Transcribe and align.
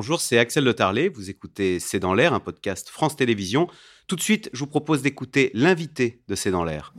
bonjour, 0.00 0.22
c'est 0.22 0.38
Axel 0.38 0.64
Le 0.64 0.72
Tarlet. 0.72 1.10
Vous 1.10 1.28
écoutez 1.28 1.78
C'est 1.78 1.98
dans 1.98 2.14
l'air, 2.14 2.32
un 2.32 2.40
podcast 2.40 2.88
France 2.88 3.16
Télévisions. 3.16 3.68
Tout 4.06 4.16
de 4.16 4.22
suite, 4.22 4.48
je 4.54 4.60
vous 4.60 4.66
propose 4.66 5.02
d'écouter 5.02 5.50
l'invité 5.52 6.22
de 6.26 6.34
C'est 6.34 6.50
dans 6.50 6.64
l'air. 6.64 6.94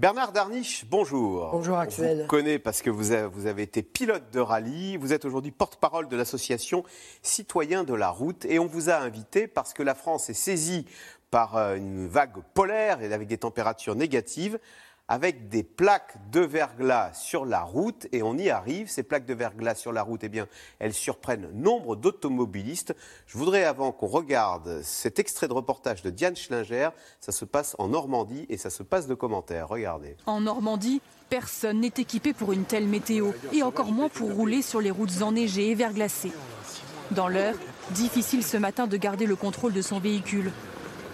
Bernard 0.00 0.32
Darniche, 0.32 0.86
bonjour. 0.90 1.50
Bonjour 1.52 1.78
Axel. 1.78 2.16
Je 2.16 2.22
vous 2.22 2.26
connais 2.26 2.58
parce 2.58 2.82
que 2.82 2.90
vous 2.90 3.12
avez, 3.12 3.28
vous 3.28 3.46
avez 3.46 3.62
été 3.62 3.84
pilote 3.84 4.24
de 4.32 4.40
rallye. 4.40 4.96
Vous 4.96 5.12
êtes 5.12 5.24
aujourd'hui 5.24 5.52
porte-parole 5.52 6.08
de 6.08 6.16
l'association 6.16 6.82
Citoyens 7.22 7.84
de 7.84 7.94
la 7.94 8.10
route. 8.10 8.44
Et 8.46 8.58
on 8.58 8.66
vous 8.66 8.90
a 8.90 8.96
invité 8.96 9.46
parce 9.46 9.72
que 9.72 9.84
la 9.84 9.94
France 9.94 10.28
est 10.28 10.34
saisie 10.34 10.86
par 11.32 11.56
euh, 11.56 11.74
une 11.74 12.06
vague 12.06 12.36
polaire 12.54 13.02
et 13.02 13.12
avec 13.12 13.26
des 13.26 13.38
températures 13.38 13.96
négatives 13.96 14.60
avec 15.08 15.48
des 15.48 15.62
plaques 15.62 16.16
de 16.30 16.40
verglas 16.40 17.12
sur 17.12 17.44
la 17.44 17.62
route 17.62 18.06
et 18.12 18.22
on 18.22 18.38
y 18.38 18.48
arrive. 18.48 18.88
Ces 18.88 19.02
plaques 19.02 19.26
de 19.26 19.34
verglas 19.34 19.74
sur 19.74 19.92
la 19.92 20.02
route, 20.02 20.24
eh 20.24 20.28
bien, 20.28 20.46
elles 20.78 20.94
surprennent 20.94 21.50
nombre 21.52 21.96
d'automobilistes. 21.96 22.94
Je 23.26 23.36
voudrais, 23.36 23.64
avant 23.64 23.92
qu'on 23.92 24.06
regarde 24.06 24.80
cet 24.82 25.18
extrait 25.18 25.48
de 25.48 25.52
reportage 25.52 26.02
de 26.02 26.08
Diane 26.08 26.36
Schlinger, 26.36 26.90
ça 27.20 27.32
se 27.32 27.44
passe 27.44 27.76
en 27.78 27.88
Normandie 27.88 28.46
et 28.48 28.56
ça 28.56 28.70
se 28.70 28.82
passe 28.82 29.06
de 29.06 29.14
commentaires. 29.14 29.68
Regardez. 29.68 30.16
En 30.24 30.40
Normandie, 30.40 31.02
personne 31.28 31.80
n'est 31.80 31.88
équipé 31.98 32.32
pour 32.32 32.52
une 32.52 32.64
telle 32.64 32.86
météo 32.86 33.32
et 33.52 33.62
encore 33.62 33.92
moins 33.92 34.08
pour 34.08 34.32
rouler 34.32 34.62
sur 34.62 34.80
les 34.80 34.90
routes 34.90 35.20
enneigées 35.20 35.72
et 35.72 35.74
verglacées. 35.74 36.32
Dans 37.10 37.28
l'heure, 37.28 37.56
difficile 37.90 38.42
ce 38.42 38.56
matin 38.56 38.86
de 38.86 38.96
garder 38.96 39.26
le 39.26 39.36
contrôle 39.36 39.74
de 39.74 39.82
son 39.82 39.98
véhicule. 39.98 40.52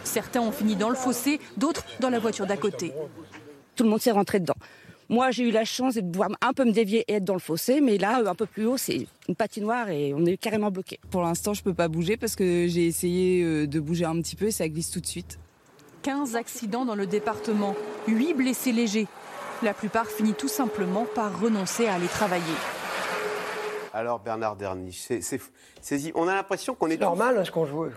Certains 0.04 0.40
ont 0.40 0.52
fini 0.52 0.76
dans 0.76 0.88
le 0.88 0.94
fossé, 0.94 1.40
d'autres 1.56 1.84
dans 2.00 2.10
la 2.10 2.18
voiture 2.18 2.46
d'à 2.46 2.56
côté 2.56 2.92
tout 3.78 3.84
le 3.84 3.90
monde 3.90 4.02
s'est 4.02 4.10
rentré 4.10 4.40
dedans. 4.40 4.56
Moi, 5.08 5.30
j'ai 5.30 5.44
eu 5.44 5.50
la 5.50 5.64
chance 5.64 5.94
de 5.94 6.02
pouvoir 6.02 6.28
un 6.42 6.52
peu 6.52 6.66
me 6.66 6.72
dévier 6.72 7.04
et 7.08 7.14
être 7.14 7.24
dans 7.24 7.32
le 7.34 7.38
fossé, 7.38 7.80
mais 7.80 7.96
là, 7.96 8.20
un 8.26 8.34
peu 8.34 8.44
plus 8.44 8.66
haut, 8.66 8.76
c'est 8.76 9.06
une 9.26 9.34
patinoire 9.34 9.88
et 9.88 10.12
on 10.12 10.26
est 10.26 10.36
carrément 10.36 10.70
bloqué. 10.70 11.00
Pour 11.10 11.22
l'instant, 11.22 11.54
je 11.54 11.62
peux 11.62 11.72
pas 11.72 11.88
bouger 11.88 12.18
parce 12.18 12.36
que 12.36 12.66
j'ai 12.66 12.86
essayé 12.86 13.42
euh, 13.42 13.66
de 13.66 13.80
bouger 13.80 14.04
un 14.04 14.20
petit 14.20 14.36
peu 14.36 14.46
et 14.46 14.50
ça 14.50 14.68
glisse 14.68 14.90
tout 14.90 15.00
de 15.00 15.06
suite. 15.06 15.38
15 16.02 16.36
accidents 16.36 16.84
dans 16.84 16.94
le 16.94 17.06
département, 17.06 17.74
8 18.06 18.34
blessés 18.34 18.72
légers. 18.72 19.06
La 19.62 19.72
plupart 19.72 20.06
finissent 20.06 20.36
tout 20.36 20.48
simplement 20.48 21.06
par 21.14 21.40
renoncer 21.40 21.86
à 21.86 21.94
aller 21.94 22.06
travailler. 22.06 22.44
Alors 23.94 24.20
Bernard 24.20 24.56
Derniche, 24.56 25.08
c'est, 25.20 26.12
on 26.14 26.28
a 26.28 26.34
l'impression 26.34 26.74
qu'on 26.74 26.90
est... 26.90 26.96
normal 27.00 27.38
hein, 27.38 27.44
ce 27.44 27.50
qu'on 27.50 27.64
voit. 27.64 27.88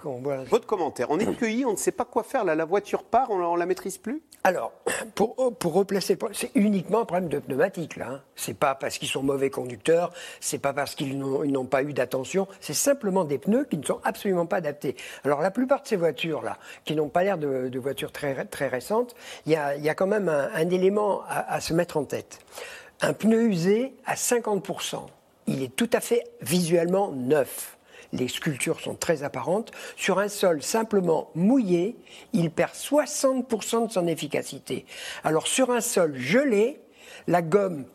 Votre 0.49 0.65
commentaire, 0.65 1.07
on 1.09 1.19
est 1.19 1.35
cueilli, 1.35 1.65
on 1.65 1.71
ne 1.71 1.77
sait 1.77 1.91
pas 1.91 2.05
quoi 2.05 2.23
faire, 2.23 2.43
la 2.43 2.65
voiture 2.65 3.03
part, 3.03 3.29
on, 3.31 3.53
ne 3.53 3.59
la 3.59 3.65
maîtrise 3.65 3.97
plus? 3.97 4.21
Alors, 4.43 4.71
pour, 5.15 5.55
pour 5.57 5.73
replacer, 5.73 6.17
c'est 6.33 6.51
uniquement 6.55 7.01
un 7.01 7.05
problème 7.05 7.29
de 7.29 7.39
pneumatique 7.39 7.95
là. 7.95 8.07
Hein. 8.09 8.21
C'est 8.35 8.55
pas 8.55 8.75
parce 8.75 8.97
qu'ils 8.97 9.07
sont 9.07 9.21
mauvais 9.21 9.49
conducteurs, 9.49 10.11
c'est 10.39 10.57
pas 10.57 10.73
parce 10.73 10.95
qu'ils 10.95 11.17
n'ont, 11.17 11.65
pas 11.65 11.83
eu 11.83 11.93
d'attention, 11.93 12.47
c'est 12.59 12.73
simplement 12.73 13.23
des 13.23 13.37
pneus 13.37 13.65
qui 13.65 13.77
ne 13.77 13.85
sont 13.85 13.99
absolument 14.03 14.45
pas 14.45 14.57
adaptés. 14.57 14.95
Alors 15.23 15.41
la 15.41 15.51
plupart 15.51 15.81
de 15.83 15.87
ces 15.87 15.95
voitures 15.95 16.41
là, 16.41 16.57
qui 16.85 16.95
n'ont 16.95 17.09
pas 17.09 17.23
l'air 17.23 17.37
de, 17.37 17.79
voitures 17.79 18.11
très, 18.11 18.45
très 18.45 18.67
récentes, 18.67 19.15
il 19.45 19.51
y 19.51 19.55
a, 19.55 19.75
y 19.75 19.89
a, 19.89 19.95
quand 19.95 20.07
même 20.07 20.29
un, 20.29 20.69
élément 20.69 21.21
à, 21.27 21.53
à 21.53 21.61
se 21.61 21.73
mettre 21.73 21.97
en 21.97 22.03
tête. 22.03 22.39
Un 23.01 23.13
pneu 23.13 23.43
usé 23.43 23.93
à 24.05 24.15
50% 24.15 25.05
il 25.51 25.63
est 25.63 25.75
tout 25.75 25.89
à 25.93 25.99
fait 25.99 26.23
visuellement 26.41 27.11
neuf. 27.11 27.77
Les 28.13 28.27
sculptures 28.27 28.79
sont 28.79 28.95
très 28.95 29.23
apparentes. 29.23 29.71
Sur 29.95 30.19
un 30.19 30.27
sol 30.27 30.61
simplement 30.61 31.29
mouillé, 31.33 31.95
il 32.33 32.51
perd 32.51 32.73
60% 32.73 33.87
de 33.87 33.91
son 33.91 34.07
efficacité. 34.07 34.85
Alors 35.23 35.47
sur 35.47 35.71
un 35.71 35.81
sol 35.81 36.17
gelé, 36.17 36.81
la 37.27 37.41
gomme 37.41 37.85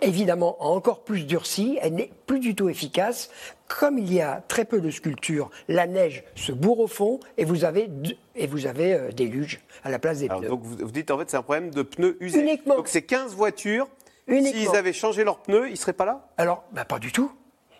évidemment 0.00 0.56
a 0.60 0.64
encore 0.64 1.04
plus 1.04 1.26
durci, 1.26 1.78
elle 1.80 1.94
n'est 1.94 2.10
plus 2.26 2.40
du 2.40 2.54
tout 2.54 2.68
efficace. 2.68 3.30
Comme 3.68 3.98
il 3.98 4.12
y 4.12 4.20
a 4.20 4.42
très 4.48 4.64
peu 4.64 4.80
de 4.80 4.90
sculptures, 4.90 5.50
la 5.68 5.86
neige 5.86 6.24
se 6.34 6.52
bourre 6.52 6.80
au 6.80 6.86
fond 6.86 7.20
et 7.38 7.44
vous 7.44 7.64
avez, 7.64 7.88
et 8.36 8.46
vous 8.46 8.66
avez 8.66 8.94
euh, 8.94 9.12
des 9.12 9.26
luges 9.26 9.60
à 9.82 9.90
la 9.90 9.98
place 9.98 10.18
des 10.18 10.28
pneus. 10.28 10.48
Donc 10.48 10.62
vous, 10.62 10.90
dites 10.90 11.10
en 11.10 11.18
fait 11.18 11.30
c'est 11.30 11.36
un 11.36 11.42
problème 11.42 11.70
de 11.70 11.82
pneus 11.82 12.16
usés. 12.20 12.40
Uniquement. 12.40 12.76
Donc 12.76 12.88
c'est 12.88 13.02
15 13.02 13.34
voitures 13.34 13.88
S'ils 14.28 14.76
avaient 14.76 14.92
changé 14.92 15.24
leurs 15.24 15.38
pneus, 15.38 15.68
ils 15.68 15.72
ne 15.72 15.76
seraient 15.76 15.92
pas 15.92 16.04
là? 16.04 16.28
Alors, 16.38 16.64
bah, 16.72 16.84
pas 16.84 16.98
du 16.98 17.12
tout. 17.12 17.32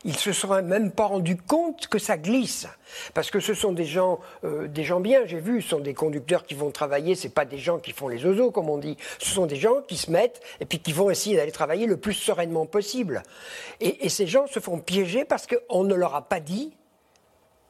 Ils 0.05 0.17
se 0.17 0.33
seraient 0.33 0.63
même 0.63 0.91
pas 0.91 1.07
rendus 1.07 1.37
compte 1.37 1.87
que 1.87 1.99
ça 1.99 2.17
glisse, 2.17 2.67
parce 3.15 3.31
que 3.31 3.39
ce 3.39 3.55
sont 3.55 3.73
des 3.73 3.85
gens, 3.85 4.19
euh, 4.43 4.67
des 4.67 4.83
gens 4.83 4.99
bien. 4.99 5.27
J'ai 5.27 5.39
vu, 5.39 5.63
ce 5.63 5.69
sont 5.69 5.79
des 5.79 5.95
conducteurs 5.95 6.45
qui 6.45 6.55
vont 6.55 6.73
travailler. 6.73 7.15
C'est 7.15 7.29
pas 7.29 7.45
des 7.45 7.59
gens 7.59 7.79
qui 7.79 7.93
font 7.93 8.09
les 8.09 8.25
oiseaux, 8.27 8.51
comme 8.51 8.69
on 8.69 8.79
dit. 8.79 8.97
Ce 9.21 9.31
sont 9.31 9.47
des 9.47 9.57
gens 9.57 9.81
qui 9.87 9.97
se 9.97 10.11
mettent 10.11 10.41
et 10.59 10.67
puis 10.67 10.81
qui 10.81 10.93
vont 10.93 11.09
essayer 11.09 11.37
d'aller 11.37 11.53
travailler 11.53 11.87
le 11.87 11.97
plus 11.97 12.15
sereinement 12.15 12.67
possible. 12.67 13.23
Et, 13.81 14.09
ces 14.09 14.27
gens 14.27 14.47
se 14.49 14.59
font 14.59 14.79
piéger 14.79 15.25
parce 15.25 15.47
qu'on 15.47 15.85
ne 15.85 15.95
leur 15.95 16.17
a 16.17 16.23
pas 16.23 16.41
dit 16.41 16.75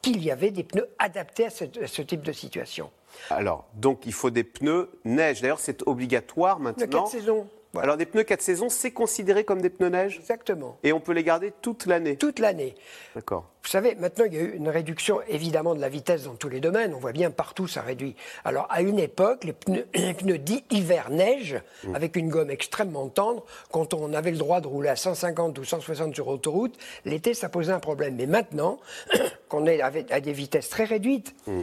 qu'il 0.01 0.23
y 0.23 0.31
avait 0.31 0.51
des 0.51 0.63
pneus 0.63 0.89
adaptés 0.97 1.45
à 1.45 1.49
ce, 1.51 1.65
à 1.81 1.87
ce 1.87 2.01
type 2.01 2.23
de 2.23 2.33
situation. 2.33 2.89
Alors, 3.29 3.65
donc 3.75 4.05
il 4.05 4.13
faut 4.13 4.31
des 4.31 4.43
pneus 4.43 4.89
neige. 5.05 5.41
D'ailleurs, 5.41 5.59
c'est 5.59 5.87
obligatoire 5.87 6.59
maintenant. 6.59 6.85
De 6.85 6.91
quatre 6.91 7.07
saisons. 7.07 7.47
Alors 7.79 7.97
des 7.97 8.05
pneus 8.05 8.23
4 8.23 8.39
saisons, 8.39 8.69
c'est 8.69 8.91
considéré 8.91 9.43
comme 9.43 9.59
des 9.59 9.71
pneus 9.71 9.89
neige? 9.89 10.17
Exactement. 10.19 10.77
Et 10.83 10.93
on 10.93 10.99
peut 10.99 11.11
les 11.11 11.23
garder 11.23 11.51
toute 11.61 11.87
l'année? 11.87 12.17
Toute 12.17 12.37
l'année. 12.37 12.75
D'accord. 13.15 13.49
Vous 13.63 13.69
savez, 13.69 13.95
maintenant, 13.95 14.25
il 14.25 14.33
y 14.35 14.37
a 14.37 14.41
eu 14.41 14.55
une 14.55 14.69
réduction 14.69 15.21
évidemment 15.27 15.73
de 15.73 15.81
la 15.81 15.89
vitesse 15.89 16.25
dans 16.25 16.35
tous 16.35 16.49
les 16.49 16.59
domaines. 16.59 16.93
On 16.93 16.99
voit 16.99 17.13
bien 17.13 17.31
partout, 17.31 17.67
ça 17.67 17.81
réduit. 17.81 18.15
Alors, 18.45 18.67
à 18.69 18.83
une 18.83 18.99
époque, 18.99 19.43
les 19.43 19.53
pneus, 19.53 19.87
les 19.95 20.37
dits 20.37 20.63
hiver-neige, 20.69 21.61
mmh. 21.83 21.95
avec 21.95 22.15
une 22.15 22.29
gomme 22.29 22.51
extrêmement 22.51 23.09
tendre, 23.09 23.43
quand 23.71 23.95
on 23.95 24.13
avait 24.13 24.31
le 24.31 24.37
droit 24.37 24.61
de 24.61 24.67
rouler 24.67 24.89
à 24.89 24.95
150 24.95 25.57
ou 25.57 25.63
160 25.63 26.13
sur 26.13 26.27
autoroute, 26.27 26.77
l'été, 27.05 27.33
ça 27.33 27.49
posait 27.49 27.73
un 27.73 27.79
problème. 27.79 28.15
Mais 28.17 28.27
maintenant, 28.27 28.79
qu'on 29.49 29.65
est 29.65 29.81
à 29.81 30.19
des 30.19 30.33
vitesses 30.33 30.69
très 30.69 30.83
réduites, 30.83 31.33
mmh. 31.47 31.61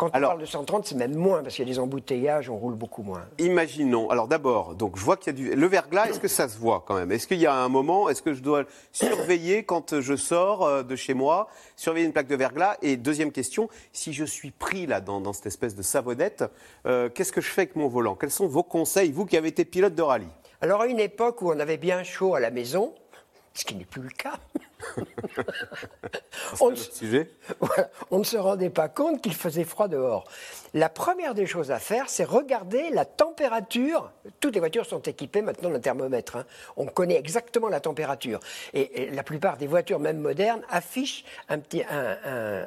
Quand 0.00 0.06
on 0.14 0.18
parle 0.18 0.40
de 0.40 0.46
130, 0.46 0.86
c'est 0.86 0.94
même 0.94 1.14
moins, 1.14 1.42
parce 1.42 1.56
qu'il 1.56 1.68
y 1.68 1.70
a 1.70 1.74
des 1.74 1.78
embouteillages, 1.78 2.48
on 2.48 2.56
roule 2.56 2.74
beaucoup 2.74 3.02
moins. 3.02 3.20
Imaginons, 3.38 4.08
alors 4.08 4.28
d'abord, 4.28 4.74
donc 4.74 4.96
je 4.96 5.04
vois 5.04 5.18
qu'il 5.18 5.26
y 5.26 5.36
a 5.36 5.38
du... 5.38 5.54
Le 5.54 5.66
verglas, 5.66 6.06
est-ce 6.06 6.18
que 6.18 6.26
ça 6.26 6.48
se 6.48 6.56
voit 6.56 6.82
quand 6.86 6.94
même? 6.94 7.12
Est-ce 7.12 7.26
qu'il 7.26 7.38
y 7.38 7.44
a 7.44 7.54
un 7.54 7.68
moment, 7.68 8.08
est-ce 8.08 8.22
que 8.22 8.32
je 8.32 8.40
dois 8.40 8.64
surveiller 8.92 9.62
quand 9.64 10.00
je 10.00 10.16
sors 10.16 10.64
euh, 10.64 10.82
de 10.82 10.96
chez 10.96 11.12
moi, 11.12 11.48
surveiller 11.76 12.06
une 12.06 12.14
plaque 12.14 12.28
de 12.28 12.34
verglas? 12.34 12.78
Et 12.80 12.96
deuxième 12.96 13.30
question, 13.30 13.68
si 13.92 14.14
je 14.14 14.24
suis 14.24 14.52
pris 14.52 14.86
là 14.86 15.02
dans, 15.02 15.34
cette 15.34 15.44
espèce 15.44 15.74
de 15.74 15.82
savonnette, 15.82 16.44
euh, 16.86 17.10
qu'est-ce 17.10 17.32
que 17.32 17.42
je 17.42 17.50
fais 17.50 17.60
avec 17.62 17.76
mon 17.76 17.88
volant? 17.88 18.14
Quels 18.14 18.30
sont 18.30 18.48
vos 18.48 18.62
conseils, 18.62 19.12
vous 19.12 19.26
qui 19.26 19.36
avez 19.36 19.48
été 19.48 19.66
pilote 19.66 19.94
de 19.94 20.02
rallye? 20.02 20.28
Alors 20.62 20.80
à 20.80 20.86
une 20.86 21.00
époque 21.00 21.42
où 21.42 21.50
on 21.50 21.60
avait 21.60 21.76
bien 21.76 22.04
chaud 22.04 22.34
à 22.34 22.40
la 22.40 22.50
maison, 22.50 22.94
ce 23.52 23.66
qui 23.66 23.74
n'est 23.74 23.84
plus 23.84 24.00
le 24.00 24.08
cas. 24.08 24.38
on, 26.60 26.74
sujet. 26.74 27.30
on 28.10 28.18
ne 28.18 28.24
se 28.24 28.36
rendait 28.36 28.70
pas 28.70 28.88
compte 28.88 29.22
qu'il 29.22 29.34
faisait 29.34 29.64
froid 29.64 29.88
dehors. 29.88 30.24
La 30.74 30.88
première 30.88 31.34
des 31.34 31.46
choses 31.46 31.70
à 31.70 31.78
faire, 31.78 32.08
c'est 32.08 32.24
regarder 32.24 32.90
la 32.90 33.04
température. 33.04 34.12
Toutes 34.40 34.54
les 34.54 34.60
voitures 34.60 34.86
sont 34.86 35.00
équipées 35.00 35.42
maintenant 35.42 35.70
d'un 35.70 35.80
thermomètre. 35.80 36.36
Hein. 36.36 36.44
On 36.76 36.86
connaît 36.86 37.16
exactement 37.16 37.68
la 37.68 37.80
température. 37.80 38.40
Et, 38.72 39.10
la 39.10 39.22
plupart 39.22 39.56
des 39.56 39.66
voitures, 39.66 39.98
même 39.98 40.18
modernes, 40.18 40.62
affichent 40.70 41.24
un 41.48 41.58
petit, 41.58 41.82
un, 41.82 42.64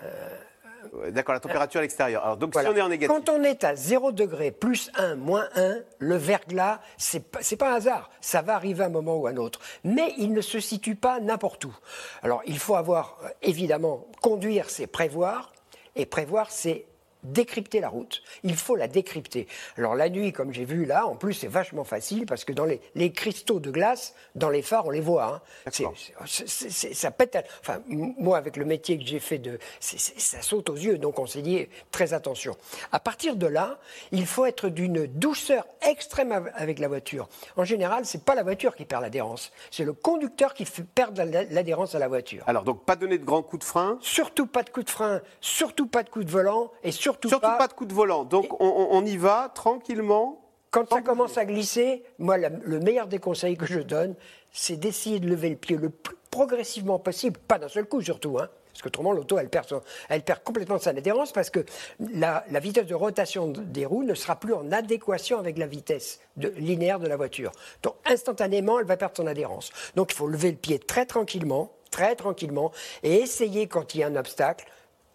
D'accord, 1.11 1.33
la 1.33 1.39
température 1.39 1.79
à 1.79 1.81
l'extérieur. 1.81 2.23
Alors, 2.23 2.37
donc, 2.37 2.53
si 2.53 2.65
on 2.65 2.75
est 2.75 2.81
en 2.81 2.89
négatif. 2.89 3.15
Quand 3.15 3.29
on 3.29 3.43
est 3.43 3.63
à 3.63 3.75
0 3.75 4.11
degré, 4.11 4.51
plus 4.51 4.91
1, 4.95 5.15
moins 5.15 5.47
1, 5.55 5.77
le 5.99 6.15
verglas, 6.15 6.79
c'est 6.97 7.19
pas, 7.19 7.39
pas 7.59 7.71
un 7.71 7.75
hasard. 7.75 8.09
Ça 8.21 8.41
va 8.41 8.55
arriver 8.55 8.83
à 8.83 8.87
un 8.87 8.89
moment 8.89 9.17
ou 9.17 9.27
à 9.27 9.31
un 9.31 9.37
autre. 9.37 9.59
Mais 9.83 10.13
il 10.17 10.33
ne 10.33 10.41
se 10.41 10.59
situe 10.59 10.95
pas 10.95 11.19
n'importe 11.19 11.65
où. 11.65 11.75
Alors, 12.21 12.41
il 12.45 12.59
faut 12.59 12.75
avoir, 12.75 13.17
euh, 13.23 13.29
évidemment, 13.41 14.07
conduire, 14.21 14.69
c'est 14.69 14.87
prévoir. 14.87 15.53
Et 15.95 16.05
prévoir, 16.05 16.49
c'est 16.49 16.85
décrypter 17.23 17.79
la 17.79 17.89
route. 17.89 18.21
Il 18.43 18.55
faut 18.55 18.75
la 18.75 18.87
décrypter. 18.87 19.47
Alors 19.77 19.95
la 19.95 20.09
nuit, 20.09 20.33
comme 20.33 20.53
j'ai 20.53 20.65
vu 20.65 20.85
là, 20.85 21.05
en 21.07 21.15
plus 21.15 21.33
c'est 21.33 21.47
vachement 21.47 21.83
facile 21.83 22.25
parce 22.25 22.45
que 22.45 22.53
dans 22.53 22.65
les, 22.65 22.81
les, 22.95 23.11
cristaux 23.11 23.59
de 23.59 23.71
glace, 23.71 24.15
dans 24.35 24.49
les 24.49 24.61
phares, 24.61 24.85
on 24.87 24.89
les 24.89 25.01
voit. 25.01 25.41
Hein. 25.65 26.25
ça 26.25 27.11
pète. 27.11 27.37
Enfin, 27.61 27.81
moi 27.87 28.37
avec 28.37 28.57
le 28.57 28.65
métier 28.65 28.97
que 28.97 29.05
j'ai 29.05 29.19
fait, 29.19 29.37
de, 29.37 29.59
ça 29.79 30.41
saute 30.41 30.69
aux 30.69 30.75
yeux. 30.75 30.97
Donc 30.97 31.19
on 31.19 31.25
s'est 31.25 31.41
dit 31.41 31.67
très 31.91 32.13
attention. 32.13 32.55
À 32.91 32.99
partir 32.99 33.35
de 33.35 33.47
là, 33.47 33.79
il 34.11 34.25
faut 34.25 34.45
être 34.45 34.69
d'une 34.69 35.05
douceur 35.05 35.65
extrême 35.81 36.49
avec 36.55 36.79
la 36.79 36.87
voiture. 36.87 37.27
En 37.57 37.63
général, 37.63 38.05
c'est 38.05 38.23
pas 38.23 38.35
la 38.35 38.43
voiture 38.43 38.75
qui 38.75 38.85
perd 38.85 39.01
l'adhérence, 39.01 39.51
c'est 39.71 39.83
le 39.83 39.93
conducteur 39.93 40.53
qui 40.53 40.65
fait 40.65 40.83
perdre 40.83 41.23
l'adhérence 41.51 41.95
à 41.95 41.99
la 41.99 42.07
voiture. 42.07 42.43
Alors 42.47 42.63
donc 42.63 42.85
pas 42.85 42.95
donner 42.95 43.17
de 43.17 43.25
grands 43.25 43.41
coups 43.41 43.63
de 43.63 43.67
frein. 43.67 43.97
Surtout 44.01 44.47
pas 44.47 44.63
de 44.63 44.69
coups 44.69 44.85
de 44.85 44.91
frein, 44.91 45.21
surtout 45.41 45.87
pas 45.87 46.03
de 46.03 46.09
coups 46.09 46.25
de 46.25 46.31
volant 46.31 46.71
et 46.83 46.91
surtout 46.91 47.12
surtout, 47.21 47.39
pas, 47.39 47.67
de 47.67 47.73
coup 47.73 47.85
de 47.85 47.93
volant. 47.93 48.23
Donc 48.23 48.47
on, 48.61 49.05
y 49.05 49.17
va 49.17 49.51
tranquillement. 49.53 50.39
Quand 50.71 50.89
ça 50.89 51.01
commence 51.01 51.37
à 51.37 51.45
glisser, 51.45 52.03
moi, 52.17 52.37
le 52.37 52.79
meilleur 52.79 53.07
des 53.07 53.19
conseils 53.19 53.55
que 53.57 53.65
je 53.67 53.79
donne, 53.79 54.15
c'est 54.51 54.75
d'essayer 54.77 55.19
de 55.19 55.27
lever 55.27 55.49
le 55.49 55.55
pied 55.55 55.75
le 55.77 55.89
plus 55.89 56.15
progressivement 56.31 56.97
possible, 56.97 57.37
pas 57.39 57.59
d'un 57.59 57.67
seul 57.67 57.85
coup 57.85 58.01
surtout. 58.01 58.39
Hein. 58.39 58.49
Parce 58.71 58.81
qu'autrement, 58.81 59.11
l'auto, 59.11 59.37
elle 59.37 59.49
perd, 59.49 59.67
son- 59.69 59.81
elle 60.09 60.23
perd 60.23 60.39
complètement 60.43 60.79
son 60.79 60.89
adhérence 60.89 61.31
parce 61.31 61.51
que 61.51 61.63
la, 61.99 62.43
la 62.49 62.59
vitesse 62.59 62.87
de 62.87 62.95
rotation 62.95 63.47
de- 63.47 63.61
des 63.61 63.85
roues 63.85 64.01
ne 64.03 64.15
sera 64.15 64.35
plus 64.35 64.55
en 64.55 64.71
adéquation 64.71 65.37
avec 65.37 65.59
la 65.59 65.67
vitesse 65.67 66.19
de- 66.37 66.49
linéaire 66.57 66.97
de 66.99 67.05
la 67.07 67.15
voiture. 67.15 67.51
Donc, 67.83 67.93
instantanément, 68.05 68.79
elle 68.79 68.87
va 68.87 68.97
perdre 68.97 69.15
son 69.15 69.27
adhérence. 69.27 69.69
Donc, 69.95 70.11
il 70.11 70.15
faut 70.15 70.25
lever 70.25 70.49
le 70.49 70.57
pied 70.57 70.79
très 70.79 71.05
tranquillement, 71.05 71.71
très 71.91 72.15
tranquillement, 72.15 72.71
et 73.03 73.17
essayer, 73.17 73.67
quand 73.67 73.93
il 73.93 73.99
y 73.99 74.03
a 74.03 74.07
un 74.07 74.15
obstacle, 74.15 74.65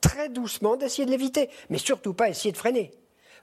très 0.01 0.29
doucement 0.29 0.77
d'essayer 0.77 1.07
de 1.07 1.11
l'éviter. 1.11 1.51
Mais 1.71 1.79
surtout 1.79 2.15
pas 2.15 2.29
essayer 2.29 2.53
de 2.53 2.57
freiner. 2.57 2.91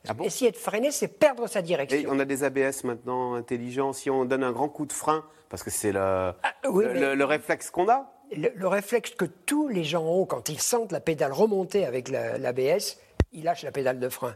Ah 0.07 0.13
bon 0.13 0.23
essayer 0.23 0.51
de 0.51 0.57
freiner, 0.57 0.91
c'est 0.91 1.07
perdre 1.07 1.47
sa 1.47 1.61
direction. 1.63 1.97
Et 1.97 2.05
on 2.07 2.19
a 2.19 2.25
des 2.25 2.43
ABS 2.43 2.83
maintenant 2.83 3.33
intelligents. 3.33 3.91
Si 3.91 4.09
on 4.09 4.23
donne 4.25 4.43
un 4.43 4.51
grand 4.51 4.69
coup 4.69 4.85
de 4.85 4.93
frein, 4.93 5.25
parce 5.49 5.63
que 5.63 5.71
c'est 5.71 5.91
le, 5.91 6.31
oui, 6.69 6.85
le, 6.93 7.23
réflexe 7.25 7.71
qu'on 7.71 7.89
a. 7.89 8.11
le, 8.35 8.49
le 8.55 8.67
réflexe 8.67 9.11
que 9.11 9.25
tous 9.25 9.67
les 9.67 9.83
gens 9.83 10.05
ont 10.05 10.25
quand 10.25 10.49
ils 10.49 10.59
sentent 10.61 10.91
la 10.91 10.99
pédale 10.99 11.31
remonter 11.33 11.85
avec 11.85 12.09
la- 12.09 12.37
l'ABS, 12.37 12.97
ils 13.33 13.43
lâchent 13.43 13.63
la 13.63 13.71
pédale 13.71 13.99
de 13.99 14.09
frein. 14.09 14.35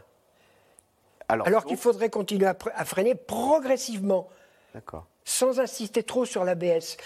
Alors, 1.28 1.64
qu'il 1.64 1.76
faudrait 1.76 2.10
continuer 2.10 2.46
à, 2.46 2.56
à 2.74 2.84
freiner 2.84 3.14
progressivement, 3.14 4.28
D'accord. 4.74 5.06
Sans 5.30 5.60
insister 5.60 6.02
trop 6.02 6.24
sur 6.24 6.44
l'ABS. 6.44 6.96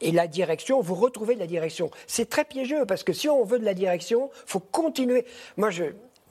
Et 0.00 0.10
la 0.10 0.26
direction, 0.26 0.80
vous 0.80 0.94
retrouvez 0.94 1.34
de 1.34 1.40
la 1.40 1.46
direction. 1.46 1.90
C'est 2.06 2.28
très 2.28 2.44
piégeux 2.44 2.84
parce 2.86 3.04
que 3.04 3.12
si 3.12 3.28
on 3.28 3.44
veut 3.44 3.58
de 3.58 3.64
la 3.64 3.74
direction, 3.74 4.30
faut 4.46 4.58
continuer. 4.60 5.24
Moi, 5.56 5.70
je, 5.70 5.84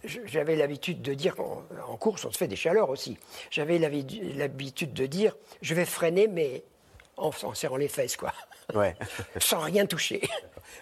j'avais 0.04 0.56
l'habitude 0.56 1.02
de 1.02 1.14
dire 1.14 1.36
qu'en 1.36 1.64
en 1.88 1.96
course, 1.98 2.26
on 2.26 2.32
se 2.32 2.38
fait 2.38 2.48
des 2.48 2.56
chaleurs 2.58 2.90
aussi. 2.90 3.18
J'avais 3.52 3.78
l'habi- 3.80 4.34
l'habitude 4.36 4.94
de 4.94 5.06
dire, 5.06 5.36
je 5.62 5.74
vais 5.76 5.86
freiner, 5.86 6.28
mais 6.28 6.64
en, 7.18 7.32
en 7.44 7.54
serrant 7.54 7.78
les 7.78 7.88
fesses, 7.88 8.18
quoi, 8.18 8.34
Ouais. 8.74 8.96
sans 9.40 9.60
rien 9.60 9.86
toucher. 9.86 10.22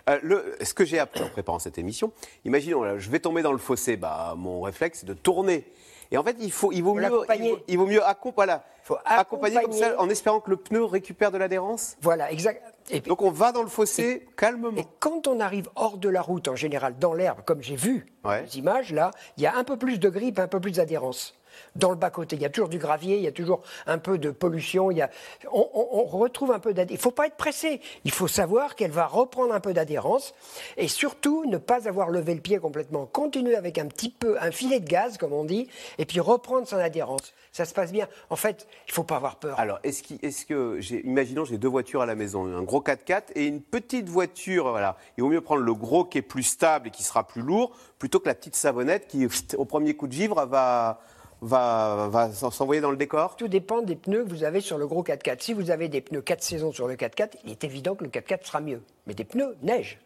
Euh, 0.09 0.19
le- 0.23 0.55
ce 0.61 0.73
que 0.73 0.85
j'ai 0.85 0.97
appris 0.99 1.21
en 1.23 1.29
préparant 1.29 1.59
cette 1.59 1.77
émission, 1.77 2.11
imaginons, 2.45 2.81
là, 2.83 2.97
je 2.97 3.09
vais 3.11 3.19
tomber 3.19 3.41
dans 3.43 3.51
le 3.51 3.57
fossé, 3.59 3.95
bah, 3.97 4.33
mon 4.37 4.61
réflexe, 4.61 4.99
c'est 5.01 5.05
de 5.05 5.13
tourner. 5.13 5.65
Et 6.11 6.17
en 6.17 6.23
fait, 6.23 6.35
il, 6.39 6.51
faut, 6.51 6.71
il 6.73 6.81
vaut 6.81 6.93
mieux, 6.93 7.03
il 7.03 7.09
vaut, 7.09 7.59
il 7.69 7.77
vaut 7.77 7.85
mieux 7.87 8.01
accom- 8.01 8.33
voilà, 8.35 8.63
Faut 8.83 8.97
accompagner 9.05 9.61
comme 9.61 9.71
ça, 9.71 9.99
en 9.99 10.09
espérant 10.09 10.41
que 10.41 10.49
le 10.49 10.57
pneu 10.57 10.83
récupère 10.83 11.31
de 11.31 11.37
l'adhérence. 11.37 11.95
Voilà, 12.01 12.31
exact. 12.31 12.61
Et 12.89 12.99
puis- 12.99 13.07
Donc 13.09 13.21
on 13.21 13.31
va 13.31 13.51
dans 13.53 13.61
le 13.61 13.69
fossé 13.69 14.27
calmement. 14.35 14.71
Et 14.75 14.85
quand 14.99 15.27
on 15.27 15.39
arrive 15.39 15.69
hors 15.75 15.97
de 15.97 16.09
la 16.09 16.21
route, 16.21 16.49
en 16.49 16.55
général, 16.57 16.97
dans 16.99 17.13
l'herbe, 17.13 17.39
comme 17.45 17.61
j'ai 17.61 17.75
vu 17.77 18.05
Ouais. 18.25 18.43
les 18.43 18.57
images, 18.57 18.91
là, 18.91 19.11
il 19.37 19.43
y 19.43 19.47
a 19.47 19.55
un 19.55 19.63
peu 19.63 19.77
plus 19.77 19.99
de 19.99 20.09
grippe, 20.09 20.37
un 20.39 20.47
peu 20.47 20.59
plus 20.59 20.71
d'adhérence. 20.73 21.33
Dans 21.75 21.89
le 21.89 21.95
bas-côté, 21.95 22.35
il 22.35 22.41
y 22.41 22.45
a 22.45 22.49
toujours 22.49 22.69
du 22.69 22.77
gravier, 22.77 23.17
il 23.17 23.23
y 23.23 23.27
a 23.27 23.31
toujours 23.31 23.61
un 23.87 23.97
peu 23.97 24.17
de 24.17 24.31
pollution, 24.31 24.91
il 24.91 24.97
y 24.97 25.01
a... 25.01 25.09
on, 25.51 26.05
retrouve 26.05 26.51
un 26.51 26.59
peu 26.59 26.73
d'adhérence. 26.73 26.91
Il 26.91 26.99
ne 26.99 27.01
faut 27.01 27.11
pas 27.11 27.27
être 27.27 27.37
pressé, 27.37 27.81
il 28.03 28.11
faut 28.11 28.27
savoir 28.27 28.75
qu'elle 28.75 28.91
va 28.91 29.05
reprendre 29.05 29.53
un 29.53 29.59
peu 29.59 29.73
d'adhérence 29.73 30.33
et 30.77 30.87
surtout 30.87 31.45
ne 31.45 31.57
pas 31.57 31.87
avoir 31.87 32.09
levé 32.09 32.33
le 32.35 32.41
pied 32.41 32.59
complètement. 32.59 33.05
Continuer 33.05 33.55
avec 33.55 33.77
un 33.77 33.87
petit 33.87 34.09
peu, 34.09 34.37
un 34.41 34.51
filet 34.51 34.79
de 34.79 34.87
gaz, 34.87 35.17
comme 35.17 35.33
on 35.33 35.45
dit, 35.45 35.67
et 35.97 36.05
puis 36.05 36.19
reprendre 36.19 36.67
son 36.67 36.77
adhérence. 36.77 37.33
Ça 37.51 37.65
se 37.65 37.73
passe 37.73 37.91
bien. 37.91 38.07
En 38.29 38.35
fait, 38.35 38.67
il 38.87 38.91
ne 38.91 38.93
faut 38.93 39.03
pas 39.03 39.17
avoir 39.17 39.37
peur. 39.37 39.59
Alors, 39.59 39.79
est-ce 39.83 40.45
que, 40.45 40.79
imaginons, 41.05 41.45
j'ai 41.45 41.57
deux 41.57 41.67
voitures 41.67 42.01
à 42.01 42.05
la 42.05 42.15
maison, 42.15 42.45
un 42.45 42.63
gros 42.63 42.81
4x4 42.81 43.23
et 43.35 43.45
une 43.45 43.61
petite 43.61 44.09
voiture, 44.09 44.69
voilà. 44.69 44.97
Il 45.17 45.23
vaut 45.23 45.29
mieux 45.29 45.41
prendre 45.41 45.61
le 45.61 45.73
gros 45.73 46.05
qui 46.05 46.17
est 46.17 46.23
plus 46.23 46.43
stable 46.43 46.87
et 46.87 46.91
qui 46.91 47.03
sera 47.03 47.27
plus 47.27 47.41
lourd, 47.41 47.71
plutôt 47.99 48.19
que 48.19 48.27
la 48.27 48.35
petite 48.35 48.55
savonnette 48.55 49.07
qui, 49.07 49.27
au 49.57 49.65
premier 49.65 49.95
coup 49.95 50.07
de 50.07 50.13
givre, 50.13 50.45
va, 50.45 51.01
va, 51.41 52.29
s'envoyer 52.33 52.81
dans 52.81 52.91
le 52.91 52.97
décor? 52.97 53.35
Tout 53.35 53.47
dépend 53.47 53.81
des 53.81 53.95
pneus 53.95 54.23
que 54.23 54.29
vous 54.29 54.43
avez 54.43 54.61
sur 54.61 54.77
le 54.77 54.87
gros 54.87 55.03
4x4. 55.03 55.41
Si 55.41 55.53
vous 55.53 55.71
avez 55.71 55.89
des 55.89 56.01
pneus 56.01 56.21
4 56.21 56.41
saisons 56.41 56.71
sur 56.71 56.87
le 56.87 56.95
4x4, 56.95 57.31
il 57.43 57.51
est 57.51 57.63
évident 57.63 57.95
que 57.95 58.03
le 58.03 58.09
4x4 58.09 58.45
sera 58.45 58.61
mieux. 58.61 58.81
Mais 59.07 59.13
des 59.13 59.23
pneus 59.23 59.55
neige. 59.61 59.99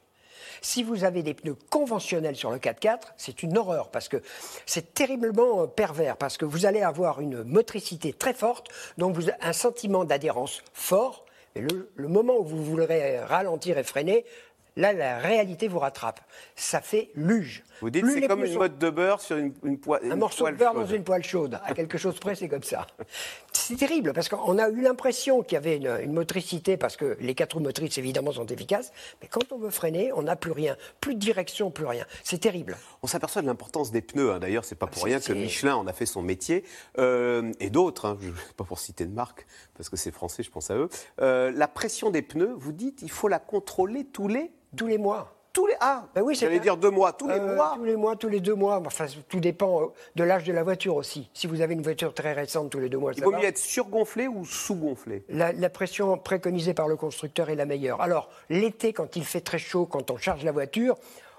Si 0.62 0.84
vous 0.84 1.04
avez 1.04 1.24
des 1.24 1.34
pneus 1.34 1.58
conventionnels 1.70 2.36
sur 2.36 2.52
le 2.52 2.58
4x4, 2.58 3.00
c'est 3.18 3.44
une 3.44 3.58
horreur 3.58 3.90
parce 3.90 4.08
que 4.08 4.22
c'est 4.66 4.94
terriblement 4.94 5.64
euh, 5.64 5.68
pervers 5.68 6.18
parce 6.18 6.38
que 6.38 6.46
vous 6.46 6.66
allez 6.66 6.82
avoir 6.82 7.22
une 7.22 7.44
motricité 7.44 8.14
très 8.14 8.34
forte, 8.34 8.70
donc 8.98 9.18
un 9.42 9.54
sentiment 9.54 10.06
d'adhérence 10.06 10.64
fort. 10.74 11.26
Et 11.56 11.62
le, 11.62 11.90
le 11.96 12.08
moment 12.08 12.36
où 12.38 12.44
vous 12.44 12.64
voudrez 12.64 13.20
ralentir 13.20 13.78
et 13.78 13.84
freiner, 13.84 14.26
là, 14.76 14.94
la 14.94 15.18
réalité 15.20 15.68
vous 15.68 15.80
rattrape. 15.80 16.20
Ça 16.56 16.82
fait 16.82 17.10
luge. 17.16 17.64
Vous 17.82 17.90
dites 17.90 18.06
c'est 18.08 18.28
comme 18.28 18.46
une 18.46 18.54
motte 18.54 18.78
de 18.78 18.90
beurre 18.90 19.20
sur 19.22 19.36
une, 19.38 19.54
une, 19.64 19.78
poi- 19.78 20.00
un 20.04 20.12
une 20.12 20.16
morceau 20.16 20.46
de 20.46 20.52
poêle 20.52 20.56
beurre 20.56 20.74
chaude. 20.74 20.82
dans 20.88 20.96
une 20.96 21.04
poêle 21.04 21.24
chaude. 21.24 21.60
À 21.66 21.74
quelque 21.74 21.98
chose 21.98 22.18
près, 22.20 22.36
c'est 22.36 22.48
comme 22.50 22.64
ça. 22.64 22.88
C'est 23.54 23.78
terrible 23.78 24.14
parce 24.14 24.30
qu'on 24.30 24.60
a 24.60 24.70
eu 24.70 24.82
l'impression 24.82 25.42
qu'il 25.42 25.54
y 25.54 25.58
avait 25.58 25.78
une, 25.78 25.88
une 26.04 26.14
motricité 26.14 26.78
parce 26.78 26.98
que 26.98 27.18
les 27.20 27.34
quatre 27.34 27.54
roues 27.54 27.62
motrices 27.64 27.98
évidemment 27.98 28.32
sont 28.32 28.46
efficaces, 28.46 28.92
mais 29.24 29.28
quand 29.28 29.52
on 29.52 29.58
veut 29.58 29.72
freiner, 29.72 30.12
on 30.14 30.22
n'a 30.22 30.36
plus 30.36 30.52
rien, 30.52 30.78
plus 31.02 31.16
de 31.16 31.20
direction, 31.20 31.72
plus 31.72 31.88
rien. 31.88 32.06
C'est 32.24 32.38
terrible. 32.38 32.78
On 33.02 33.08
s'aperçoit 33.08 33.42
de 33.42 33.48
l'importance 33.48 33.92
des 33.92 34.02
pneus. 34.02 34.34
hein. 34.34 34.40
D'ailleurs, 34.40 34.66
c'est 34.66 34.76
pas 34.76 34.86
pour 34.86 35.00
C'est- 35.02 35.06
rien 35.06 35.20
que 35.20 35.34
Michelin 35.34 35.76
en 35.78 35.88
a 35.88 35.94
fait 35.94 36.06
son 36.06 36.22
métier 36.22 36.64
Euh, 37.00 37.52
et 37.60 37.72
d'autres. 37.72 38.06
hein. 38.06 38.18
Je- 38.22 38.30
pas 38.56 38.66
pour 38.66 38.78
citer 38.78 39.06
de 39.06 39.14
marque 39.14 39.48
parce 39.76 39.90
que 39.90 39.96
c'est 39.98 40.12
français, 40.12 40.44
je 40.44 40.52
pense 40.52 40.70
à 40.70 40.76
eux. 40.76 40.90
Euh, 41.22 41.52
la 41.52 41.68
pression 41.68 42.12
des 42.12 42.22
pneus, 42.22 42.54
vous 42.56 42.72
dites, 42.72 43.02
il 43.02 43.10
faut 43.10 43.28
la 43.30 43.40
contrôler 43.40 44.04
tous 44.06 44.28
les 44.28 44.52
Tous 44.76 44.88
les 44.88 44.98
mois. 44.98 45.32
tous 45.54 45.68
les 45.68 45.76
ah. 45.80 46.04
Ben 46.14 46.22
oui, 46.22 46.36
c'est 46.36 46.46
J'allais 46.48 46.60
dire 46.60 46.76
deux 46.76 46.90
mois, 46.92 47.14
tous 47.14 47.28
les 47.30 47.36
Euh, 47.36 47.56
mois. 47.56 47.74
Tous 47.78 47.84
les 47.86 47.96
mois, 47.96 48.16
tous 48.18 48.28
les 48.28 48.40
deux 48.42 48.56
mois. 48.56 48.82
Enfin, 48.86 49.06
tout 49.30 49.40
dépend 49.40 49.82
euh, 49.84 49.86
de 50.16 50.24
l'âge 50.26 50.44
de 50.44 50.52
la 50.52 50.64
voiture 50.64 50.96
aussi. 50.98 51.30
Si 51.34 51.48
vous 51.48 51.62
avez 51.62 51.74
une 51.76 51.82
voiture 51.82 52.14
très 52.14 52.34
récente, 52.34 52.70
tous 52.72 52.80
les 52.80 52.90
deux 52.90 52.98
mois, 52.98 53.14
Il 53.14 53.20
ça 53.20 53.26
vaut 53.26 53.32
va. 53.32 53.40
mieux 53.40 53.46
être 53.46 53.58
surgonflé 53.58 54.28
ou 54.28 54.44
sous-gonflé? 54.46 55.24
La, 55.30 55.54
la 55.54 55.70
pression 55.70 56.18
préconisée 56.18 56.74
par 56.74 56.88
le 56.90 56.98
constructeur 56.98 57.50
est 57.50 57.56
la 57.56 57.66
meilleure. 57.66 58.02
Alors, 58.02 58.30
l'été, 58.50 58.92
quand 58.92 59.16
il 59.16 59.24
fait 59.24 59.40
très 59.42 59.58
chaud, 59.60 59.86
quand 59.86 60.12
on 60.12 60.18
charge 60.18 60.44
la 60.44 60.52
voiture, 60.52 60.96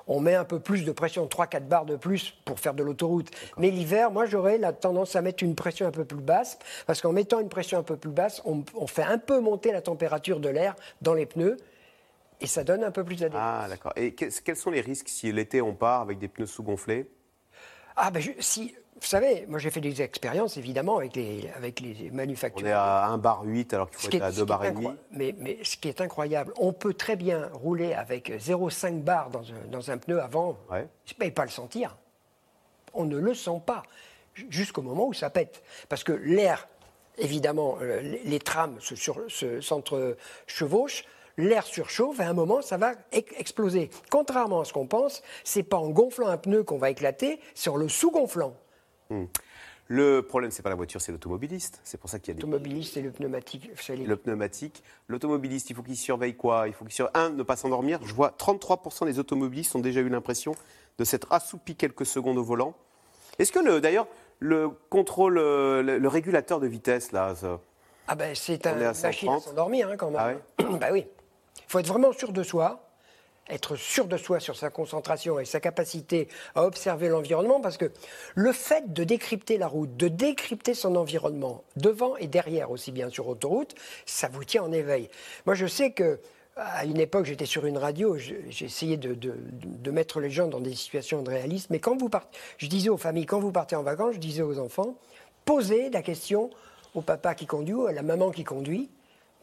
on 0.09 0.21
met 0.21 0.35
un 0.35 0.45
peu 0.45 0.61
plus 0.61 0.85
de 0.87 0.93
pression, 0.93 1.27
3-4 1.27 1.67
barres 1.67 1.85
de 1.85 1.97
plus 1.97 2.31
pour 2.47 2.59
faire 2.61 2.73
de 2.75 2.83
l'autoroute. 2.85 3.29
Mais 3.59 3.71
l'hiver, 3.71 4.11
moi, 4.13 4.25
j'aurais 4.25 4.57
la 4.57 4.73
tendance 4.73 5.15
à 5.17 5.21
mettre 5.21 5.43
une 5.43 5.55
pression 5.57 5.87
un 5.87 5.91
peu 5.91 6.05
plus 6.07 6.23
basse, 6.23 6.59
parce 6.87 7.03
qu'en 7.03 7.13
mettant 7.13 7.41
une 7.41 7.49
pression 7.51 7.79
un 7.79 7.83
peu 7.83 7.97
plus 7.97 8.13
basse, 8.13 8.41
on, 8.47 8.63
on 8.77 8.87
fait 8.87 9.03
un 9.03 9.19
peu 9.19 9.41
monter 9.41 9.73
la 9.73 9.83
température 9.83 10.41
de 10.41 10.49
l'air 10.49 10.75
dans 11.03 11.13
les 11.13 11.27
pneus, 11.27 11.57
et 12.41 12.47
ça 12.47 12.65
donne 12.65 12.85
un 12.85 12.91
peu 12.91 13.05
plus 13.05 13.17
d'adhérence. 13.17 13.63
Ah, 13.65 13.67
d'accord. 13.69 13.93
Et 13.97 14.15
que- 14.15 14.27
quels 14.43 14.57
sont 14.57 14.71
les 14.71 14.81
risques 14.81 15.09
si 15.09 15.31
l'été 15.33 15.61
on 15.63 15.75
part 15.75 16.01
avec 16.03 16.19
des 16.19 16.29
pneus 16.29 16.47
sous-gonflés? 16.47 17.11
Ah, 17.97 18.11
ben, 18.11 18.21
je- 18.21 18.33
si... 18.41 18.75
Vous 18.99 19.07
savez, 19.07 19.45
moi 19.47 19.59
j'ai 19.59 19.71
fait 19.71 19.83
des 19.83 20.01
expériences 20.01 20.57
évidemment 20.57 20.97
avec 20.97 21.15
les, 21.17 21.51
avec 21.55 21.81
les 21.81 22.09
On 22.11 22.15
manufactures. 22.17 22.67
est 22.67 22.73
à 22.73 23.05
1 23.09 23.19
bar 23.19 23.43
8 23.45 23.75
alors 23.75 23.91
qu'il 23.91 23.99
faut 23.99 24.11
Ce 24.11 24.17
être 24.17 24.23
à 24.23 24.29
est- 24.31 24.33
ce 24.33 24.37
2 24.39 24.45
qui 24.47 24.53
est 24.53 24.57
bars 24.57 24.65
et 24.65 24.71
demi. 24.73 24.89
mais, 25.11 25.35
mais 25.39 25.59
ce 25.65 25.77
qui 25.77 25.89
est 25.89 26.01
incroyable, 26.01 26.55
on 26.57 26.73
peut 26.73 26.95
très 26.95 27.15
bien 27.15 27.51
rouler 27.53 27.93
avec 27.93 28.31
0,5 28.39 29.03
bar 29.03 29.29
dans 29.29 29.43
un, 29.53 29.67
dans 29.71 29.91
un 29.91 29.99
pneu 29.99 30.19
avant 30.23 30.57
Ouais. 30.71 30.89
et 31.21 31.31
pas 31.31 31.45
le 31.45 31.51
sentir. 31.51 31.99
On 32.95 33.05
ne 33.05 33.19
le 33.19 33.35
sent 33.35 33.61
pas 33.67 33.83
ju- 34.33 34.47
jusqu'au 34.49 34.81
moment 34.81 35.07
où 35.09 35.13
ça 35.13 35.29
pète. 35.29 35.63
Parce 35.91 36.03
que 36.03 36.13
l'air, 36.13 36.67
évidemment, 37.19 37.77
euh, 37.83 38.01
les, 38.01 38.23
les 38.25 38.39
trames 38.39 38.81
se, 38.81 38.95
sur- 38.97 39.21
se- 39.29 39.61
s'entre-chevauchent, 39.61 41.05
l'air 41.39 41.65
surchauffe 41.65 42.21
à 42.21 42.27
un 42.29 42.33
moment, 42.33 42.63
ça 42.63 42.77
va 42.77 42.93
exploser. 43.13 43.91
Contrairement 44.11 44.61
à 44.61 44.65
ce 44.65 44.73
qu'on 44.73 44.87
pense, 44.87 45.23
c'est 45.45 45.63
pas 45.63 45.77
en 45.77 45.91
gonflant 45.91 46.29
un 46.29 46.37
pneu 46.39 46.63
qu'on 46.65 46.79
va 46.79 46.91
éclater, 46.91 47.41
c'est 47.55 47.71
en 47.71 47.77
le 47.77 47.89
sous-gonflant. 47.89 48.55
Le 49.89 50.21
problème, 50.23 50.51
c'est 50.51 50.63
pas 50.63 50.69
la 50.71 50.75
voiture, 50.75 51.01
c'est 51.01 51.13
l'automobiliste. 51.13 51.81
C'est 51.85 51.97
pour 51.99 52.11
ça 52.11 52.19
qu'il 52.19 52.29
y 52.29 52.31
a 52.33 52.35
des 52.35 52.41
L'automobiliste 52.43 52.97
et 52.97 53.03
le 53.03 53.13
pneumatique, 53.13 53.71
les- 53.91 53.97
le 54.05 54.17
pneumatique. 54.17 54.83
L'automobiliste, 55.07 55.71
il 55.71 55.77
faut 55.77 55.83
qu'il 55.83 55.97
surveille 55.97 56.35
quoi? 56.35 56.67
Il 56.67 56.73
faut 56.75 56.85
qu'il 56.85 56.93
surveille, 56.95 57.13
un, 57.15 57.31
ne 57.31 57.43
pas 57.45 57.55
s'endormir. 57.55 58.01
Je 58.05 58.13
vois 58.13 58.31
33% 58.37 59.05
des 59.07 59.21
automobilistes 59.21 59.77
ont 59.77 59.81
déjà 59.81 60.01
eu 60.01 60.09
l'impression 60.09 60.57
de 60.99 61.05
s'être 61.05 61.33
assoupis 61.33 61.77
quelques 61.77 62.05
secondes 62.05 62.37
au 62.39 62.43
volant. 62.43 62.75
Est-ce 63.39 63.53
que, 63.53 63.61
le- 63.61 63.81
d'ailleurs, 63.81 64.09
le 64.41 64.71
contrôle, 64.91 65.39
euh, 65.39 65.83
le, 65.83 65.99
le 65.99 66.09
régulateur 66.09 66.59
de 66.59 66.67
vitesse, 66.67 67.13
là, 67.13 67.37
ça- 67.37 67.61
Ah 68.09 68.17
ben 68.17 68.35
c'est 68.35 68.67
un 68.67 68.75
machine 68.75 68.87
à 68.89 68.95
130. 68.95 69.43
s'endormir 69.43 69.89
hein, 69.89 69.97
quand 69.97 70.11
même. 70.11 70.41
Ah 70.59 70.65
bah 70.81 70.89
oui. 70.91 71.07
Il 71.69 71.73
faut 71.73 71.79
être 71.79 71.87
vraiment 71.89 72.13
sûr 72.13 72.33
de 72.33 72.43
soi, 72.43 72.83
être 73.49 73.77
sûr 73.77 74.07
de 74.07 74.17
soi 74.17 74.41
sur 74.41 74.57
sa 74.57 74.71
concentration 74.71 75.39
et 75.39 75.45
sa 75.45 75.61
capacité 75.61 76.29
à 76.55 76.65
observer 76.65 77.09
l'environnement, 77.09 77.61
parce 77.61 77.77
que 77.77 77.93
le 78.35 78.53
fait 78.53 78.93
de 78.93 79.05
décrypter 79.05 79.57
la 79.59 79.69
route, 79.69 79.97
de 79.97 80.09
décrypter 80.09 80.75
son 80.75 80.97
environnement, 80.97 81.63
devant 81.77 82.17
et 82.17 82.27
derrière 82.27 82.71
aussi 82.71 82.91
bien 82.93 83.09
sur 83.09 83.29
autoroute, 83.29 83.75
ça 84.05 84.29
vous 84.29 84.45
tient 84.45 84.63
en 84.65 84.73
éveil. 84.73 85.09
Moi 85.45 85.55
je 85.55 85.67
sais 85.67 85.91
que 85.93 86.21
à 86.59 86.87
une 86.87 86.99
époque, 86.99 87.27
j'étais 87.27 87.45
sur 87.45 87.67
une 87.67 87.77
radio, 87.77 88.17
je- 88.17 88.33
j'ai 88.49 88.65
essayé 88.65 88.97
de, 88.97 89.13
de- 89.13 89.37
de 89.37 89.91
mettre 89.91 90.21
les 90.21 90.31
gens 90.31 90.49
dans 90.49 90.59
des 90.61 90.75
situations 90.75 91.23
de 91.23 91.29
réalisme, 91.31 91.67
mais 91.71 91.81
quand 91.81 91.97
vous 91.99 92.09
partez, 92.09 92.37
je 92.57 92.67
disais 92.67 92.89
aux 92.89 92.97
familles, 92.97 93.27
quand 93.27 93.41
vous 93.41 93.53
partez 93.53 93.77
en 93.77 93.83
vacances, 93.83 94.15
je 94.15 94.19
disais 94.21 94.41
aux 94.43 94.59
enfants, 94.59 94.97
posez 95.45 95.91
la 95.91 96.01
question 96.01 96.49
au 96.95 97.03
papa 97.03 97.35
qui 97.35 97.45
conduit 97.45 97.75
ou 97.75 97.87
à 97.87 97.93
la 97.93 98.01
maman 98.03 98.31
qui 98.31 98.43
conduit 98.43 98.89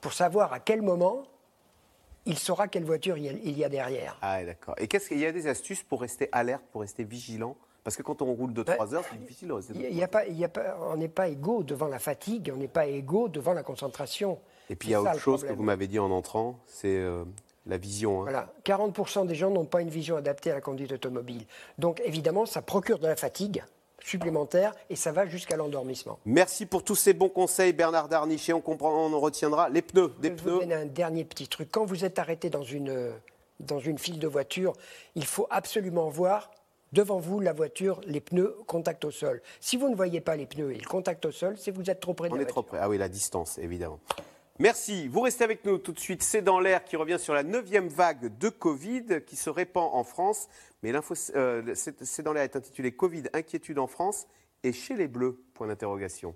pour 0.01 0.12
savoir 0.13 0.53
à 0.53 0.60
quel 0.60 0.82
moment 0.82 1.24
il 2.25 2.38
saura 2.38 2.68
quelle 2.68 2.86
voiture 2.86 3.18
il 3.18 3.58
y 3.58 3.63
a, 3.63 3.70
derrière. 3.70 4.18
Ah, 4.22 4.44
d'accord. 4.44 4.75
Et 4.77 4.88
qu'est-ce 4.88 5.10
qu'il 5.10 5.20
y 5.20 5.25
a 5.25 5.32
des 5.32 5.48
astuces 5.48 5.84
pour 5.84 6.01
rester 6.01 6.30
alerte, 6.32 6.63
pour 6.72 6.82
rester 6.82 7.03
vigilant? 7.03 7.56
Parce 7.84 7.98
que 7.98 8.01
quand 8.01 8.22
on 8.22 8.34
roule 8.34 8.53
2-3 8.53 8.94
heures, 8.94 9.03
c'est 9.12 9.20
difficile 9.20 9.50
de 9.50 9.53
rester. 9.53 9.74
Il 9.75 9.82
y 9.82 9.86
a- 9.86 9.89
il 9.89 9.98
y 9.98 10.03
a 10.03 10.08
pas, 10.08 10.25
il 10.25 10.38
y 10.39 10.46
a 10.46 10.50
pas, 10.50 10.77
on 10.89 10.96
n'est 10.96 11.10
pas 11.10 11.27
égaux 11.27 11.63
devant 11.63 11.88
la 11.88 12.00
fatigue, 12.00 12.50
on 12.53 12.58
n'est 12.58 12.70
pas 12.70 12.86
égaux 12.88 13.27
devant 13.27 13.53
la 13.53 13.62
concentration. 13.63 14.39
Et 14.70 14.75
puis 14.77 14.89
il 14.89 14.92
y 14.92 14.96
a 14.96 15.01
autre 15.01 15.20
chose 15.20 15.44
que 15.44 15.51
vous 15.51 15.63
m'avez 15.63 15.88
dit 15.88 16.00
en 16.00 16.10
entrant, 16.12 16.60
c'est 16.65 16.96
euh, 16.96 17.25
la 17.65 17.75
vision. 17.77 18.22
Hein. 18.22 18.24
Voilà, 18.24 18.53
40% 18.63 19.25
des 19.27 19.36
gens 19.36 19.50
n'ont 19.50 19.65
pas 19.65 19.82
une 19.82 19.89
vision 19.89 20.15
adaptée 20.15 20.51
à 20.51 20.53
la 20.56 20.62
conduite 20.62 20.94
automobile. 20.94 21.46
Donc 21.77 22.01
évidemment, 22.06 22.46
ça 22.46 22.62
procure 22.62 23.00
de 23.00 23.08
la 23.08 23.18
fatigue 23.18 23.63
supplémentaire 24.03 24.74
et 24.89 24.95
ça 24.95 25.12
va 25.12 25.25
jusqu'à 25.25 25.55
l'endormissement. 25.55 26.19
Merci 26.25 26.65
pour 26.65 26.83
tous 26.83 26.95
ces 26.95 27.13
bons 27.13 27.29
conseils, 27.29 27.74
Bernard 27.74 28.10
Darnichet. 28.10 28.53
On, 28.53 28.62
comprend, 28.62 28.93
on 29.07 29.19
retiendra 29.19 29.69
les 29.69 29.81
pneus. 29.81 30.13
Des 30.19 30.29
Je 30.29 30.33
pneus. 30.36 30.51
vous 30.53 30.60
donner 30.60 30.75
un 30.75 30.86
dernier 30.86 31.24
petit 31.24 31.48
truc. 31.48 31.69
Quand 31.72 31.86
vous 31.86 32.05
êtes 32.05 32.19
arrêté 32.19 32.50
dans 32.50 32.63
une, 32.63 33.12
dans 33.60 33.79
une 33.79 33.98
file 33.98 34.19
de 34.19 34.27
voiture, 34.27 34.74
il 35.15 35.25
faut 35.25 35.48
absolument 35.50 36.10
voir 36.10 36.51
devant 36.91 37.19
vous 37.19 37.39
la 37.39 37.53
voiture, 37.53 38.01
les 38.05 38.22
pneus, 38.22 38.55
contact 38.67 39.03
au 39.05 39.12
sol. 39.12 39.41
Si 39.60 39.77
vous 39.77 39.89
ne 39.89 39.95
voyez 39.95 40.22
pas 40.22 40.36
les 40.36 40.45
pneus 40.45 40.74
et 40.74 40.77
le 40.77 40.88
contact 40.88 41.25
au 41.25 41.31
sol, 41.31 41.55
c'est 41.57 41.72
que 41.72 41.77
vous 41.77 41.89
êtes 41.89 42.00
trop 42.00 42.13
près 42.13 42.29
de 42.29 42.33
On 42.33 42.38
la 42.38 42.43
est 42.43 42.45
trop 42.45 42.62
près. 42.62 42.77
Ah 42.79 42.88
oui, 42.88 43.00
la 43.00 43.10
distance, 43.10 43.57
évidemment. 43.57 44.00
Merci. 44.60 45.07
Vous 45.07 45.22
restez 45.22 45.43
avec 45.43 45.65
nous 45.65 45.79
tout 45.79 45.93
de 45.93 46.00
suite. 46.00 46.22
C'est 46.22 46.43
dans 46.43 46.60
l'air 46.60 46.83
qui 46.83 46.95
revient 46.95 47.17
sur 47.19 47.33
la 47.33 47.43
neuvième 47.43 47.88
vague 47.88 48.38
de 48.38 48.50
Covid 48.50 49.22
qui 49.25 49.36
se 49.36 49.50
répand 49.50 49.89
en 49.93 50.03
France. 50.03 50.48
Mais 50.83 50.91
l'info, 50.91 51.15
euh, 51.36 51.74
c'est 51.74 52.03
c'est 52.03 52.22
dans 52.22 52.33
l'air 52.33 52.43
est 52.43 52.55
intitulé 52.55 52.91
Covid 52.91 53.24
inquiétude 53.33 53.79
en 53.79 53.88
France 53.88 54.27
et 54.63 54.72
chez 54.72 54.95
les 54.95 55.07
Bleus. 55.07 55.43
Point 55.55 55.67
d'interrogation. 55.67 56.36